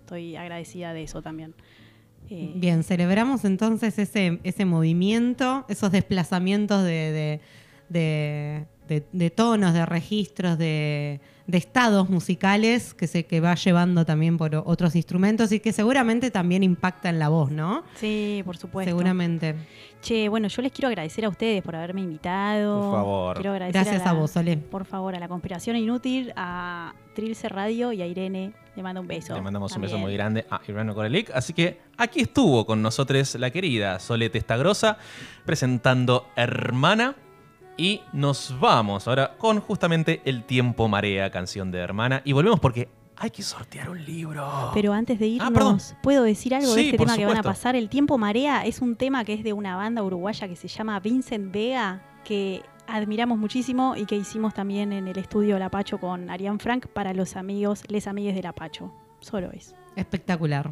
estoy 0.00 0.36
agradecida 0.36 0.92
de 0.92 1.04
eso 1.04 1.22
también. 1.22 1.54
Eh, 2.30 2.52
Bien, 2.56 2.82
celebramos 2.82 3.44
entonces 3.44 3.98
ese, 3.98 4.40
ese 4.44 4.64
movimiento, 4.64 5.64
esos 5.68 5.92
desplazamientos 5.92 6.82
de, 6.84 6.90
de- 6.90 7.40
de- 7.88 8.66
de- 8.88 9.04
de 9.12 9.30
tonos, 9.30 9.72
de 9.74 9.84
registros, 9.86 10.58
de, 10.58 11.20
de 11.46 11.58
estados 11.58 12.08
musicales 12.08 12.94
que 12.94 13.06
se 13.06 13.24
que 13.26 13.40
va 13.40 13.54
llevando 13.54 14.04
también 14.06 14.36
por 14.38 14.54
otros 14.64 14.94
instrumentos 14.96 15.52
y 15.52 15.60
que 15.60 15.72
seguramente 15.72 16.30
también 16.30 16.62
impacta 16.62 17.08
en 17.10 17.18
la 17.18 17.28
voz, 17.28 17.50
¿no? 17.50 17.82
Sí, 17.96 18.42
por 18.44 18.56
supuesto. 18.56 18.90
Seguramente. 18.90 19.54
Che, 20.00 20.28
bueno, 20.28 20.48
yo 20.48 20.60
les 20.62 20.70
quiero 20.72 20.88
agradecer 20.88 21.24
a 21.24 21.28
ustedes 21.30 21.62
por 21.62 21.76
haberme 21.76 22.02
invitado. 22.02 22.80
Por 22.82 22.92
favor. 22.92 23.36
Quiero 23.36 23.52
agradecer 23.52 23.82
Gracias 23.82 24.04
la- 24.04 24.10
a 24.10 24.14
vos, 24.14 24.30
Sole. 24.30 24.56
Por 24.58 24.84
favor, 24.84 25.14
a 25.14 25.18
la 25.18 25.28
Conspiración 25.28 25.76
Inútil, 25.76 26.32
a 26.36 26.94
Trilce 27.14 27.48
Radio 27.48 27.92
y 27.92 28.02
a 28.02 28.06
Irene. 28.06 28.52
Le 28.76 28.82
mando 28.82 29.00
un 29.00 29.06
beso. 29.06 29.34
Le 29.34 29.40
mandamos 29.40 29.74
un 29.76 29.82
beso 29.82 29.96
muy 29.98 30.12
grande 30.14 30.44
a 30.50 30.60
Irano 30.66 30.94
Corelic. 30.94 31.30
Así 31.32 31.52
que 31.52 31.78
aquí 31.96 32.20
estuvo 32.20 32.66
con 32.66 32.82
nosotros 32.82 33.34
la 33.36 33.50
querida 33.50 33.98
Sole 34.00 34.30
Testagrosa 34.30 34.98
presentando 35.46 36.26
Hermana. 36.36 37.14
Y 37.76 38.02
nos 38.12 38.54
vamos 38.60 39.08
ahora 39.08 39.34
con 39.36 39.60
justamente 39.60 40.22
El 40.24 40.44
tiempo 40.44 40.86
marea, 40.88 41.30
canción 41.30 41.70
de 41.70 41.78
Hermana. 41.78 42.22
Y 42.24 42.32
volvemos 42.32 42.60
porque 42.60 42.88
hay 43.16 43.30
que 43.30 43.42
sortear 43.42 43.90
un 43.90 44.04
libro. 44.04 44.70
Pero 44.74 44.92
antes 44.92 45.18
de 45.18 45.26
irnos, 45.26 45.48
Ah, 45.48 45.52
perdón. 45.52 45.78
¿puedo 46.02 46.22
decir 46.22 46.54
algo 46.54 46.68
Sí, 46.68 46.74
de 46.76 46.84
este 46.90 46.98
tema 46.98 47.16
que 47.16 47.26
van 47.26 47.36
a 47.36 47.42
pasar? 47.42 47.74
El 47.76 47.88
Tiempo 47.88 48.16
Marea 48.18 48.64
es 48.64 48.80
un 48.80 48.96
tema 48.96 49.24
que 49.24 49.34
es 49.34 49.44
de 49.44 49.52
una 49.52 49.76
banda 49.76 50.02
uruguaya 50.02 50.46
que 50.48 50.56
se 50.56 50.68
llama 50.68 50.98
Vincent 51.00 51.52
Vega, 51.52 52.02
que 52.24 52.62
admiramos 52.86 53.38
muchísimo 53.38 53.94
y 53.96 54.04
que 54.04 54.16
hicimos 54.16 54.52
también 54.54 54.92
en 54.92 55.08
el 55.08 55.16
estudio 55.18 55.58
La 55.58 55.70
Pacho 55.70 55.98
con 55.98 56.28
Arián 56.30 56.58
Frank 56.60 56.86
para 56.88 57.12
los 57.14 57.34
amigos, 57.36 57.82
les 57.88 58.06
amigues 58.06 58.34
de 58.34 58.42
La 58.42 58.52
Pacho. 58.52 58.92
Solo 59.20 59.50
es. 59.52 59.74
Espectacular. 59.96 60.70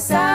side. 0.00 0.29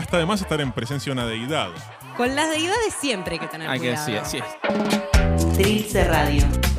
Nunca 0.00 0.06
está 0.06 0.18
de 0.18 0.24
más 0.24 0.40
estar 0.40 0.58
en 0.62 0.72
presencia 0.72 1.12
de 1.12 1.20
una 1.20 1.28
deidad. 1.28 1.68
Con 2.16 2.34
las 2.34 2.48
deidades 2.48 2.94
siempre 2.98 3.34
hay 3.34 3.38
que 3.38 3.48
tener 3.48 3.68
Hay 3.68 3.78
que 3.80 3.88
cuidado. 3.88 4.06
sí, 4.06 4.16
así 4.16 4.38
es. 4.38 5.54
Trilce 5.58 6.04
Radio. 6.04 6.69